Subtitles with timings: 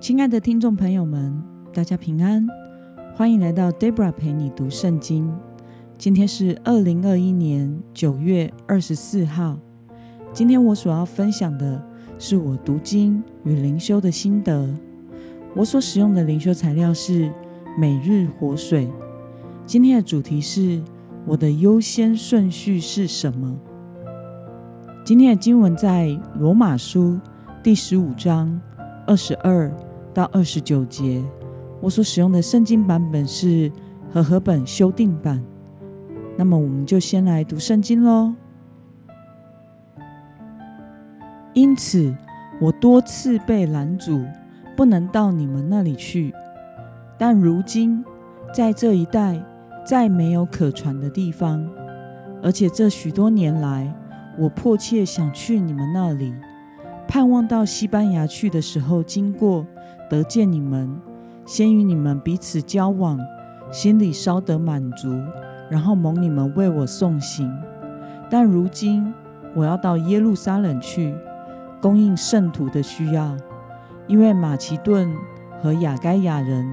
[0.00, 1.30] 亲爱的听众朋友们，
[1.74, 2.48] 大家平安，
[3.14, 5.30] 欢迎来到 Debra 陪你读圣经。
[5.98, 9.58] 今天是二零二一年九月二十四号。
[10.32, 11.84] 今天我所要分享的
[12.18, 14.74] 是我读经与灵修的心得。
[15.54, 17.30] 我所使用的灵修材料是
[17.78, 18.88] 每日活水。
[19.66, 20.82] 今天的主题是
[21.26, 23.54] 我的优先顺序是什么？
[25.04, 27.20] 今天的经文在罗马书
[27.62, 28.58] 第十五章
[29.06, 29.70] 二十二
[30.12, 31.22] 到二十九节。
[31.80, 33.72] 我所使用的圣经版本是
[34.12, 35.42] 和合本修订版。
[36.36, 38.34] 那么，我们就先来读圣经喽。
[41.52, 42.14] 因此，
[42.60, 44.24] 我多次被拦阻，
[44.76, 46.32] 不能到你们那里去。
[47.18, 48.04] 但如今，
[48.54, 49.42] 在这一带，
[49.84, 51.68] 再没有可传的地方，
[52.42, 53.92] 而且这许多年来，
[54.38, 56.32] 我迫切想去你们那里，
[57.10, 59.66] 盼望到西班牙去的时候经过，
[60.08, 60.88] 得见你们，
[61.44, 63.18] 先与你们彼此交往，
[63.72, 65.20] 心里稍得满足，
[65.68, 67.52] 然后蒙你们为我送行。
[68.30, 69.12] 但如今
[69.56, 71.12] 我要到耶路撒冷去，
[71.80, 73.36] 供应圣徒的需要，
[74.06, 75.12] 因为马其顿
[75.60, 76.72] 和亚该亚人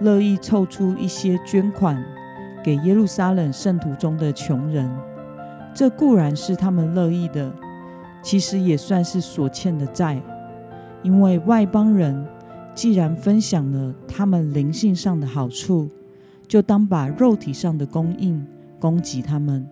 [0.00, 2.04] 乐意凑出一些捐款。
[2.62, 4.94] 给耶路撒冷圣徒中的穷人，
[5.72, 7.50] 这固然是他们乐意的，
[8.22, 10.20] 其实也算是所欠的债。
[11.02, 12.26] 因为外邦人
[12.74, 15.88] 既然分享了他们灵性上的好处，
[16.46, 18.44] 就当把肉体上的供应
[18.80, 19.66] 供给他们。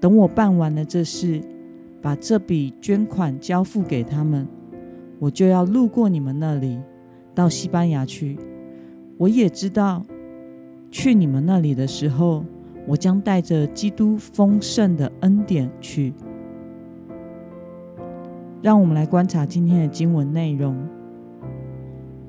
[0.00, 1.40] 等我办完了这事，
[2.00, 4.46] 把这笔捐款交付给他们，
[5.18, 6.78] 我就要路过你们那里，
[7.34, 8.38] 到西班牙去。
[9.18, 10.02] 我也知道。
[10.92, 12.44] 去你们那里的时候，
[12.84, 16.12] 我将带着基督丰盛的恩典去。
[18.62, 20.76] 让我们来观察今天的经文内容。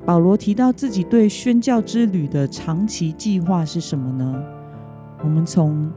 [0.05, 4.43] 保罗提到自己对宣教之旅的长期计划是什么呢？
[5.23, 5.91] 我们从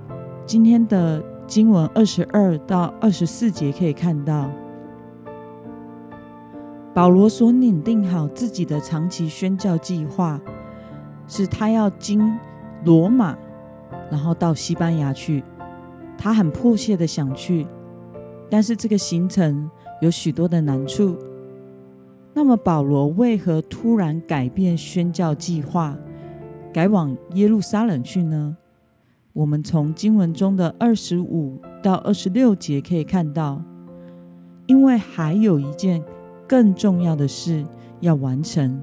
[0.44, 4.50] 今天的经文二十二到二十四节可以看到，
[6.93, 10.41] 保罗所拟定好自己的长期宣教计划，
[11.27, 12.39] 是他要经。
[12.84, 13.34] 罗马，
[14.11, 15.43] 然后到西班牙去，
[16.19, 17.67] 他很迫切的想去，
[18.50, 21.16] 但是这个行程有许多的难处。
[22.32, 25.97] 那么保罗为何突然改变宣教计划，
[26.72, 28.56] 改往耶路撒冷去呢？
[29.32, 33.62] 我们从经文中的二十五到二十六节可以看到，
[34.66, 36.03] 因为还有一件
[36.49, 37.65] 更重要的事
[38.00, 38.81] 要完成，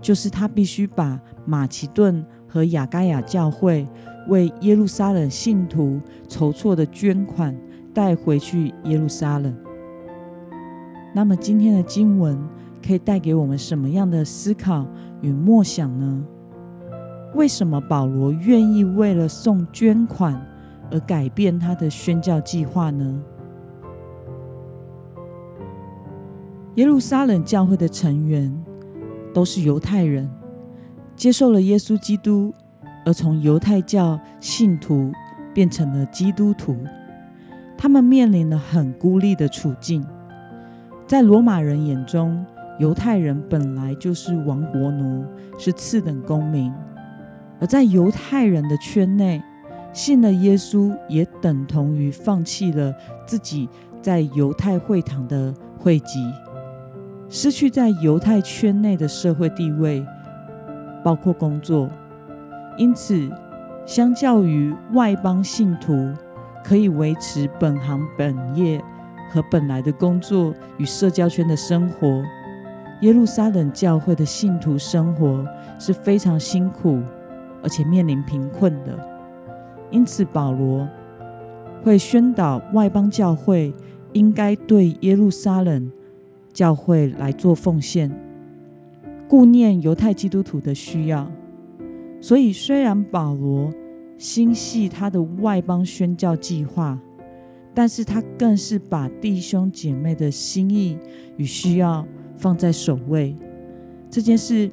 [0.00, 2.24] 就是他必须把马其顿。
[2.50, 3.86] 和亚该亚教会
[4.26, 7.54] 为耶路撒冷信徒筹措的捐款
[7.92, 9.54] 带回去耶路撒冷。
[11.14, 12.38] 那么今天的经文
[12.86, 14.86] 可以带给我们什么样的思考
[15.20, 16.24] 与默想呢？
[17.34, 20.40] 为什么保罗愿意为了送捐款
[20.90, 23.22] 而改变他的宣教计划呢？
[26.76, 28.54] 耶路撒冷教会的成员
[29.34, 30.28] 都是犹太人。
[31.16, 32.54] 接受了耶稣基督，
[33.04, 35.10] 而从犹太教信徒
[35.52, 36.76] 变成了基督徒，
[37.76, 40.06] 他们面临了很孤立的处境。
[41.08, 42.44] 在罗马人眼中，
[42.78, 45.24] 犹太人本来就是亡国奴，
[45.58, 46.70] 是次等公民；
[47.58, 49.42] 而在犹太人的圈内，
[49.90, 52.94] 信了耶稣也等同于放弃了
[53.26, 53.66] 自己
[54.02, 56.30] 在犹太会堂的会籍，
[57.30, 60.04] 失去在犹太圈内的社会地位。
[61.02, 61.88] 包括工作，
[62.76, 63.30] 因此，
[63.86, 66.12] 相较于外邦信徒
[66.62, 68.78] 可以维持本行本业
[69.30, 72.22] 和本来的工作与社交圈的生活，
[73.02, 75.46] 耶路撒冷教会的信徒生活
[75.78, 77.00] 是非常辛苦，
[77.62, 78.98] 而且面临贫困的。
[79.90, 80.88] 因此，保罗
[81.82, 83.72] 会宣导外邦教会
[84.12, 85.90] 应该对耶路撒冷
[86.52, 88.10] 教会来做奉献。
[89.28, 91.30] 顾念犹太基督徒的需要，
[92.20, 93.70] 所以虽然保罗
[94.16, 96.98] 心系他的外邦宣教计划，
[97.78, 100.98] 但是他更是把弟兄姐妹的心意
[101.36, 102.04] 与需要
[102.36, 103.36] 放在首位。
[104.10, 104.68] 这件事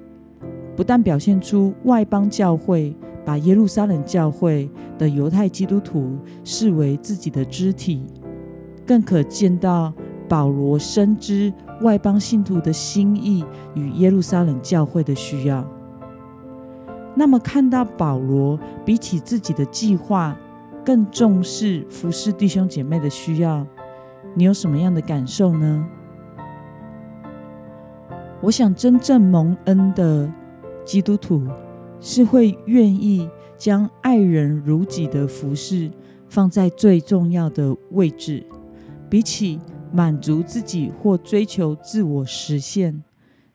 [0.75, 4.67] 不但表现出外邦教会把耶路撒冷教会
[4.97, 8.01] 的犹太基督徒视为自己的肢体，
[8.87, 9.93] 更可见到
[10.27, 11.53] 保罗深知。
[11.81, 15.63] 外邦信徒的心意与耶路撒冷教会的需要，
[17.13, 20.35] 那么看到保罗比起自己的计划
[20.85, 23.65] 更重视服侍弟兄姐妹的需要，
[24.35, 25.87] 你有什么样的感受呢？
[28.41, 30.31] 我想，真正蒙恩的
[30.85, 31.47] 基督徒
[31.99, 33.27] 是会愿意
[33.57, 35.89] 将爱人如己的服侍
[36.29, 38.45] 放在最重要的位置，
[39.09, 39.59] 比起
[39.91, 43.03] 满足自己或追求自我实现，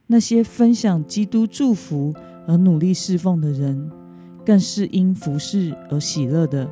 [0.09, 2.13] 那些分享基督祝福
[2.49, 3.89] 而努力侍奉的人，
[4.45, 6.69] 更是因服侍而喜乐的。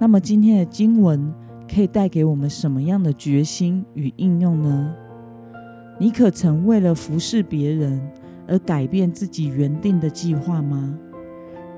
[0.00, 1.30] 那么，今天的经文
[1.70, 4.94] 可以带给我们什么样的决心与应用呢？
[5.98, 8.00] 你可曾为了服侍别人
[8.48, 10.98] 而改变自己原定的计划吗？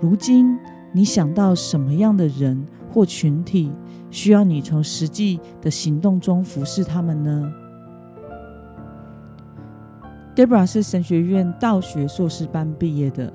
[0.00, 0.56] 如今
[0.92, 3.72] 你想到什么样的人或群体
[4.08, 7.52] 需要你从实际的行动中服侍他们呢
[10.36, 13.32] ？Debra 是神学院道学硕士班毕业的，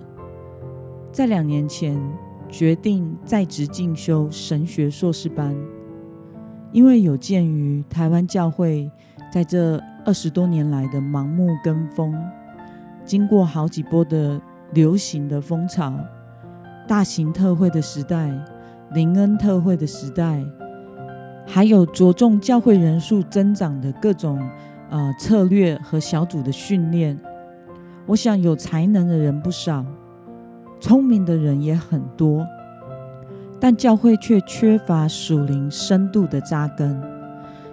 [1.12, 2.00] 在两年前
[2.50, 5.56] 决定在职进修神学硕士班，
[6.72, 8.90] 因为有鉴于台湾教会
[9.32, 9.82] 在这。
[10.06, 12.16] 二十多年来的盲目跟风，
[13.04, 14.42] 经过好几波的
[14.72, 15.94] 流行的风潮，
[16.88, 18.32] 大型特会的时代，
[18.94, 20.42] 灵恩特会的时代，
[21.46, 24.40] 还有着重教会人数增长的各种
[24.90, 27.20] 呃策略和小组的训练，
[28.06, 29.86] 我想有才能的人不少，
[30.80, 32.46] 聪明的人也很多，
[33.60, 37.02] 但教会却缺乏属灵深度的扎根。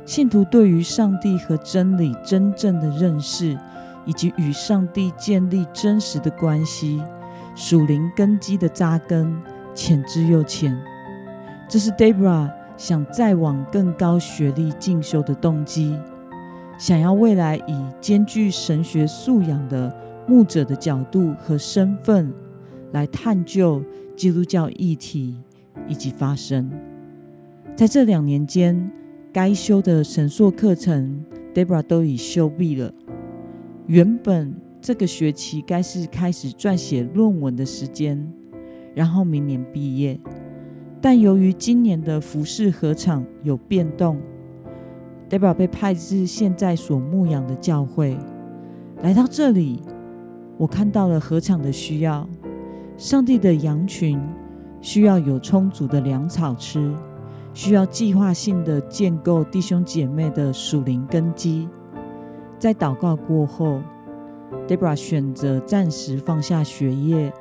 [0.04, 3.58] 信徒对于上帝和真理真正的认识，
[4.04, 7.02] 以及与上帝建立真实的关系，
[7.54, 9.34] 属灵根基的扎根
[9.74, 10.78] 浅之又浅。
[11.68, 15.98] 这是 Debra 想再往更高学历进修的动机，
[16.78, 19.94] 想要未来以兼具神学素养的
[20.26, 22.30] 牧者的角度和身份
[22.94, 23.85] 来探究
[24.17, 25.37] 基督教议题
[25.87, 26.70] 以及发生。
[27.76, 28.91] 在这两年间。
[29.35, 32.94] 该修的神硕课程，Debra 都已修毕了。
[33.88, 38.32] 原本这个学期该是开始撰写论文的时间，
[38.94, 40.17] 然后明年毕业。
[41.00, 44.20] 但由于今年的服事合场有变动
[45.29, 48.17] ，Debra 被派至现在所牧养的教会。
[49.02, 49.82] 来到这里，
[50.56, 52.25] 我看到了合场的需要，
[52.96, 54.20] 上帝的羊群
[54.81, 56.93] 需要有充足的粮草吃。
[57.52, 61.69] 需要计划性的建构弟兄姐妹的属灵根基。
[62.58, 63.81] 在祷告过后
[64.67, 67.32] ，Debra 选择暂时放下学业，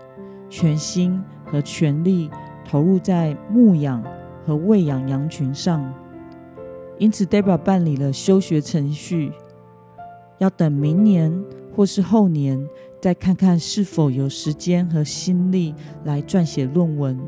[0.51, 2.29] 全心和全力
[2.63, 4.03] 投入在牧养
[4.45, 5.83] 和喂养羊群上。
[6.99, 9.31] 因此，Debra 办理了休学程序，
[10.37, 11.43] 要等明年
[11.75, 12.63] 或是后年
[13.03, 17.19] 再看看是否有时间和心力来撰写论文。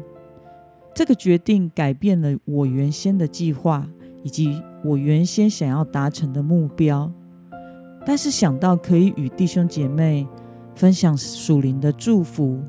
[0.93, 3.85] 这个决定改变了我原先的计划，
[4.23, 7.11] 以及我原先想要达成的目标。
[8.05, 10.25] 但是想到可以与弟兄姐妹
[10.75, 12.63] 分享属灵的祝福，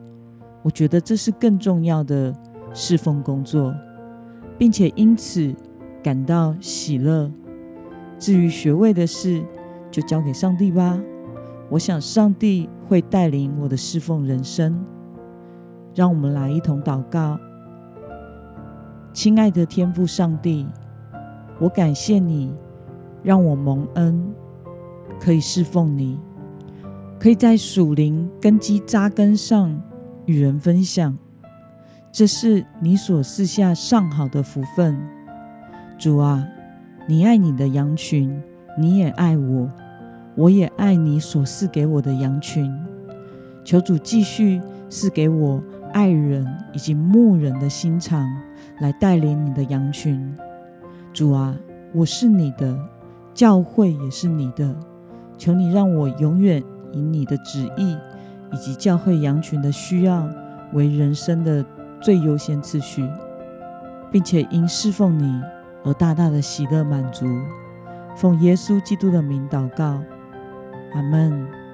[0.65, 2.35] 我觉得这是更重要的
[2.75, 3.73] 侍奉工作，
[4.59, 5.55] 并且因此
[6.03, 7.31] 感到喜乐。
[8.19, 9.45] 至于学位的事，
[9.93, 11.01] 就交给上帝吧。
[11.71, 14.85] 我想上帝会带领我的侍奉人生。
[15.95, 17.39] 让我们来一同祷告。
[19.15, 20.67] 亲爱的天父上帝，
[21.59, 22.55] 我感谢你
[23.23, 24.23] 让我蒙恩，
[25.19, 26.21] 可以侍奉你，
[27.19, 29.81] 可以在属灵根基扎根上
[30.27, 31.17] 与人分享，
[32.13, 34.95] 这是你所赐下上好的福分。
[35.99, 36.47] 主啊，
[37.09, 38.39] 你爱你的羊群，
[38.79, 39.67] 你也爱我，
[40.37, 42.73] 我也爱你所赐给我的羊群。
[43.65, 45.61] 求主继续赐给我
[45.93, 48.25] 爱人以及牧人的心肠。
[48.81, 50.35] 来带领你的羊群，
[51.11, 51.57] 主啊，
[51.95, 52.79] 我是你的，
[53.33, 54.77] 教会也是你的，
[55.39, 56.63] 求你让我永远
[56.93, 57.97] 以你的旨意
[58.53, 60.29] 以及教会羊群的需要
[60.75, 61.65] 为人生的
[62.03, 63.09] 最优先次序，
[64.11, 65.41] 并且因侍奉你
[65.83, 67.25] 而大大的喜乐满足。
[68.15, 69.99] 奉耶稣基督的名祷告，
[70.97, 71.66] 阿门。